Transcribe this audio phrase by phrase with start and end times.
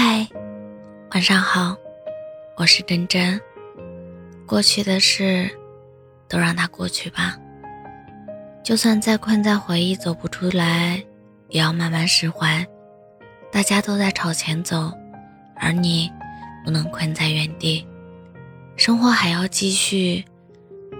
[0.00, 0.24] 嗨，
[1.10, 1.76] 晚上好，
[2.56, 3.40] 我是真真。
[4.46, 5.50] 过去的事，
[6.28, 7.36] 都让它过去吧。
[8.62, 11.02] 就算再困在回忆走不出来，
[11.48, 12.64] 也要慢慢释怀。
[13.50, 14.92] 大家都在朝前走，
[15.56, 16.08] 而你
[16.64, 17.84] 不能困在原地。
[18.76, 20.24] 生活还要继续，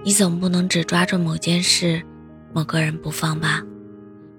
[0.03, 2.05] 你总不能只抓住某件事、
[2.51, 3.63] 某个人不放吧？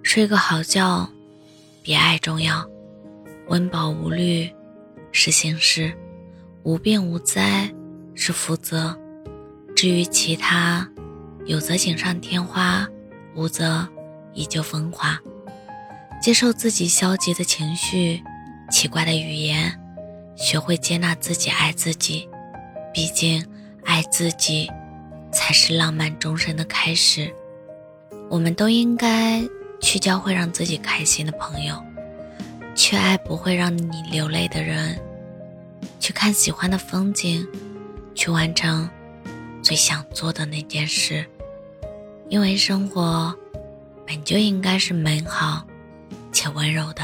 [0.03, 1.09] 睡个好觉，
[1.83, 2.69] 比爱重要。
[3.51, 4.49] 温饱无虑
[5.11, 5.93] 是幸事，
[6.63, 7.69] 无病无灾
[8.15, 8.97] 是福泽。
[9.75, 10.89] 至于其他，
[11.47, 12.87] 有则锦上添花，
[13.35, 13.89] 无则
[14.35, 15.19] 依旧风华。
[16.23, 18.23] 接受自己消极的情绪、
[18.71, 19.77] 奇怪的语言，
[20.37, 22.29] 学会接纳自己，爱自己。
[22.95, 23.45] 毕竟，
[23.85, 24.71] 爱自己
[25.33, 27.35] 才是浪漫终身的开始。
[28.29, 29.43] 我们都应该
[29.81, 31.75] 去交会让自己开心的朋友，
[32.83, 34.99] 去爱不会让你流泪的人，
[36.01, 37.47] 去看喜欢的风景，
[38.15, 38.89] 去完成。
[39.63, 41.27] 最想做的那件事，
[42.31, 43.37] 因为生活
[44.07, 45.63] 本就应该是美好
[46.33, 47.03] 且温柔的。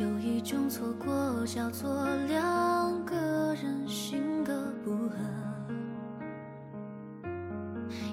[0.00, 3.16] 有一种错过叫做两个
[3.60, 4.54] 人性格
[4.84, 5.16] 不合，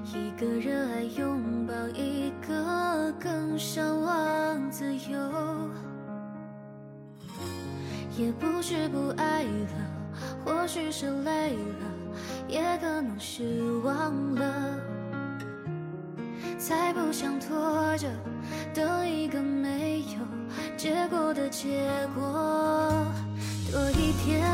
[0.04, 5.20] 一个热爱拥抱，一个更向往自由。
[8.18, 9.70] 也不是不爱了，
[10.44, 11.86] 或许是累了，
[12.48, 14.80] 也可能是忘了，
[16.58, 18.08] 才不想拖着
[18.74, 20.26] 等一个没有。
[20.78, 23.06] 结果的结果，
[23.72, 24.46] 多一天，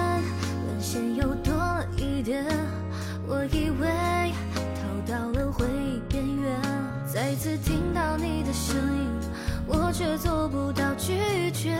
[0.67, 2.45] 沦陷又多了一点。
[3.27, 4.31] 我以为
[4.75, 6.55] 逃到了回忆边缘，
[7.11, 9.09] 再次听到你的声音，
[9.65, 11.77] 我却做不到拒绝。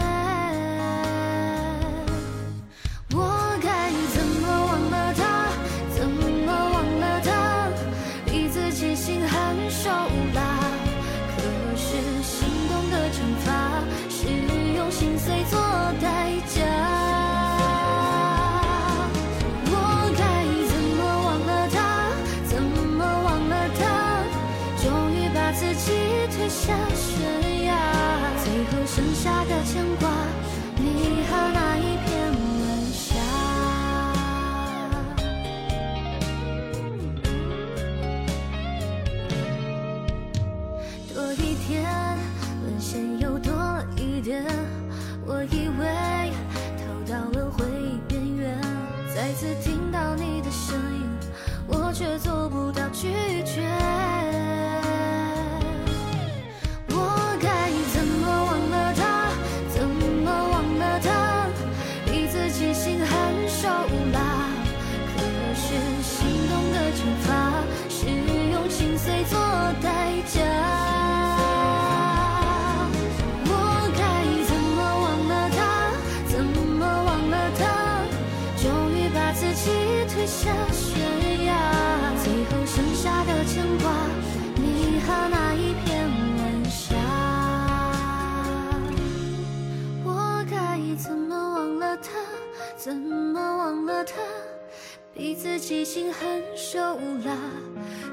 [25.54, 25.92] 自己
[26.32, 27.76] 推下悬崖，
[28.44, 30.10] 最后剩下的牵挂，
[30.78, 32.10] 你和那一片
[32.62, 33.14] 晚霞，
[41.14, 41.84] 多一天，
[42.64, 43.52] 沦陷又多
[43.98, 44.46] 一点。
[45.26, 46.32] 我以为
[46.78, 48.58] 逃到了回忆边缘，
[49.14, 51.10] 再次听到你的声音，
[51.68, 52.41] 我却做
[80.28, 81.54] 下悬崖，
[82.24, 83.92] 最后剩下的牵挂，
[84.56, 86.96] 你和那一片晚霞。
[90.04, 92.10] 我该怎么忘了他？
[92.78, 94.14] 怎么忘了他？
[95.14, 96.80] 逼自己心狠手
[97.26, 97.36] 辣，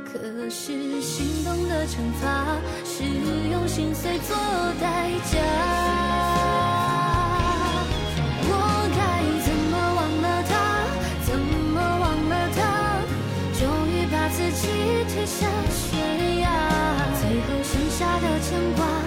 [0.04, 0.18] 可
[0.50, 3.04] 是心动的惩罚是
[3.52, 4.36] 用心碎做
[4.80, 6.07] 代价。
[18.58, 18.97] 牵挂